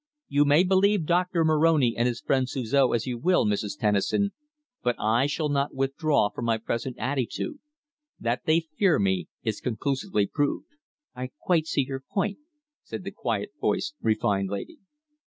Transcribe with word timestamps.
You 0.27 0.45
may 0.45 0.63
believe 0.63 1.05
Doctor 1.05 1.45
Moroni 1.45 1.93
and 1.95 2.07
his 2.07 2.21
friend 2.21 2.47
Suzor 2.49 2.95
as 2.95 3.05
you 3.05 3.19
will, 3.19 3.45
Mrs. 3.45 3.77
Tennison, 3.77 4.31
but 4.81 4.95
I 4.99 5.27
shall 5.27 5.47
not 5.47 5.75
withdraw 5.75 6.31
from 6.31 6.45
my 6.45 6.57
present 6.57 6.97
attitude. 6.97 7.59
That 8.19 8.45
they 8.47 8.61
fear 8.61 8.97
me 8.97 9.27
is 9.43 9.61
conclusively 9.61 10.25
proved." 10.25 10.69
"I 11.15 11.29
quite 11.39 11.67
see 11.67 11.85
your 11.85 11.99
point," 12.11 12.39
said 12.81 13.03
the 13.03 13.11
quiet 13.11 13.51
voiced, 13.61 13.93
refined 14.01 14.49
lady. 14.49 14.79